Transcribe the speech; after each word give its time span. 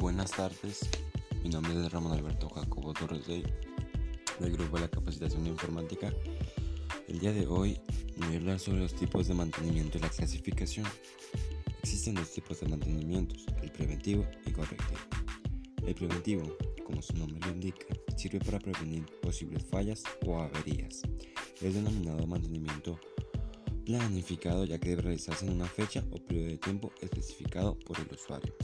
Buenas 0.00 0.30
tardes, 0.30 0.88
mi 1.42 1.50
nombre 1.50 1.74
es 1.74 1.92
Ramón 1.92 2.12
Alberto 2.12 2.48
Jacobo 2.48 2.94
Torres 2.94 3.26
Rey, 3.26 3.44
del 4.38 4.52
Grupo 4.54 4.76
de 4.76 4.84
la 4.84 4.88
Capacitación 4.88 5.46
Informática. 5.46 6.10
El 7.06 7.18
día 7.18 7.34
de 7.34 7.46
hoy 7.46 7.78
voy 8.16 8.34
a 8.34 8.38
hablar 8.38 8.58
sobre 8.58 8.78
los 8.78 8.94
tipos 8.94 9.28
de 9.28 9.34
mantenimiento 9.34 9.98
y 9.98 10.00
la 10.00 10.08
clasificación. 10.08 10.86
Existen 11.82 12.14
dos 12.14 12.32
tipos 12.32 12.60
de 12.60 12.68
mantenimientos, 12.68 13.44
el 13.60 13.70
preventivo 13.72 14.26
y 14.46 14.52
correctivo. 14.52 15.00
El 15.86 15.94
preventivo, 15.94 16.56
como 16.86 17.02
su 17.02 17.12
nombre 17.18 17.38
lo 17.40 17.52
indica, 17.52 17.84
sirve 18.16 18.40
para 18.40 18.58
prevenir 18.58 19.04
posibles 19.20 19.66
fallas 19.66 20.02
o 20.24 20.40
averías. 20.40 21.02
Es 21.60 21.74
denominado 21.74 22.26
mantenimiento 22.26 22.98
planificado 23.84 24.64
ya 24.64 24.78
que 24.78 24.88
debe 24.88 25.02
realizarse 25.02 25.44
en 25.44 25.52
una 25.52 25.66
fecha 25.66 26.02
o 26.10 26.16
periodo 26.16 26.48
de 26.48 26.56
tiempo 26.56 26.90
especificado 27.02 27.78
por 27.80 28.00
el 28.00 28.06
usuario. 28.14 28.54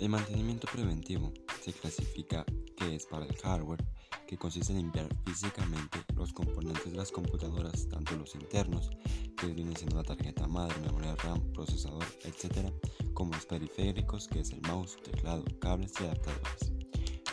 El 0.00 0.08
mantenimiento 0.08 0.66
preventivo 0.72 1.30
se 1.62 1.74
clasifica 1.74 2.46
que 2.74 2.94
es 2.94 3.04
para 3.04 3.26
el 3.26 3.36
hardware, 3.36 3.84
que 4.26 4.38
consiste 4.38 4.72
en 4.72 4.78
limpiar 4.78 5.06
físicamente 5.26 5.98
los 6.16 6.32
componentes 6.32 6.90
de 6.90 6.96
las 6.96 7.12
computadoras, 7.12 7.86
tanto 7.86 8.16
los 8.16 8.34
internos, 8.34 8.88
que 9.36 9.48
vienen 9.48 9.76
siendo 9.76 9.96
la 9.96 10.02
tarjeta 10.02 10.48
madre, 10.48 10.74
memoria 10.80 11.14
RAM, 11.16 11.52
procesador, 11.52 12.06
etc., 12.24 12.72
como 13.12 13.34
los 13.34 13.44
periféricos, 13.44 14.26
que 14.26 14.40
es 14.40 14.52
el 14.52 14.62
mouse, 14.62 14.96
teclado, 15.04 15.44
cables 15.60 15.92
y 16.00 16.04
adaptadores. 16.04 16.72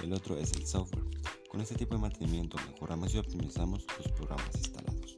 El 0.03 0.11
otro 0.11 0.37
es 0.37 0.51
el 0.51 0.67
software. 0.67 1.05
Con 1.47 1.61
este 1.61 1.75
tipo 1.75 1.95
de 1.95 2.01
mantenimiento 2.01 2.57
mejoramos 2.69 3.13
y 3.13 3.17
optimizamos 3.17 3.85
los 3.97 4.11
programas 4.11 4.53
instalados. 4.57 5.15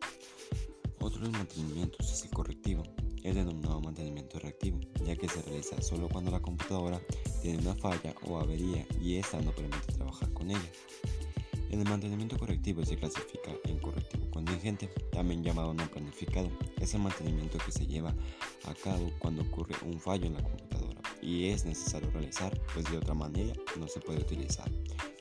Otro 1.00 1.22
de 1.22 1.30
los 1.30 1.38
mantenimientos 1.38 2.12
es 2.12 2.26
el 2.26 2.30
correctivo, 2.30 2.84
es 3.24 3.36
denominado 3.36 3.82
mantenimiento 3.82 4.40
reactivo, 4.40 4.80
ya 5.06 5.16
que 5.16 5.28
se 5.28 5.42
realiza 5.42 5.82
solo 5.82 6.10
cuando 6.10 6.32
la 6.32 6.42
computadora 6.42 7.02
tiene 7.42 7.60
una 7.60 7.76
falla 7.76 8.16
o 8.24 8.40
avería 8.40 8.86
y 9.02 9.18
esta 9.18 9.42
no 9.42 9.52
permite 9.52 9.94
trabajar 9.94 10.32
con 10.34 10.52
ella. 10.52 10.72
En 11.70 11.80
el 11.80 11.88
mantenimiento 11.88 12.38
correctivo 12.38 12.84
se 12.84 12.98
clasifica 12.98 13.52
en 13.66 13.78
correctivo 13.80 14.30
contingente, 14.32 14.88
también 15.12 15.44
llamado 15.44 15.74
no 15.74 15.86
planificado. 15.92 16.50
Es 16.82 16.96
el 16.96 17.02
mantenimiento 17.02 17.60
que 17.60 17.72
se 17.72 17.86
lleva 17.86 18.16
a 18.66 18.74
cabo 18.74 19.12
cuando 19.20 19.44
ocurre 19.44 19.76
un 19.86 20.00
fallo 20.00 20.26
en 20.26 20.34
la 20.34 20.42
computadora 20.42 21.00
y 21.22 21.46
es 21.46 21.66
necesario 21.66 22.10
realizar, 22.12 22.60
pues 22.74 22.90
de 22.90 22.98
otra 22.98 23.14
manera 23.14 23.54
no 23.78 23.88
se 23.88 24.00
puede 24.00 24.20
utilizar. 24.20 24.70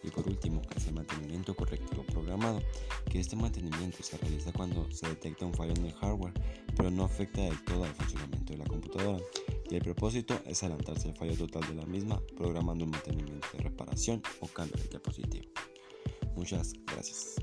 Y 0.02 0.10
por 0.10 0.26
último, 0.26 0.62
es 0.74 0.86
el 0.86 0.94
mantenimiento 0.94 1.54
correctivo 1.54 2.02
programado, 2.04 2.60
que 3.08 3.20
este 3.20 3.36
mantenimiento 3.36 4.02
se 4.02 4.16
realiza 4.18 4.52
cuando 4.52 4.90
se 4.90 5.08
detecta 5.08 5.46
un 5.46 5.54
fallo 5.54 5.72
en 5.76 5.86
el 5.86 5.92
hardware, 5.94 6.32
pero 6.76 6.90
no 6.90 7.04
afecta 7.04 7.40
del 7.42 7.62
todo 7.64 7.84
al 7.84 7.94
funcionamiento 7.94 8.52
de 8.52 8.58
la 8.58 8.66
computadora. 8.66 9.22
Y 9.70 9.76
el 9.76 9.82
propósito 9.82 10.40
es 10.46 10.62
adelantarse 10.62 11.08
el 11.08 11.16
fallo 11.16 11.36
total 11.36 11.68
de 11.68 11.74
la 11.74 11.86
misma, 11.86 12.20
programando 12.36 12.84
un 12.84 12.90
mantenimiento 12.90 13.46
de 13.52 13.58
reparación 13.58 14.22
o 14.40 14.46
cambio 14.46 14.76
de 14.76 14.88
dispositivo. 14.88 15.46
Muchas 16.36 16.72
gracias. 16.86 17.36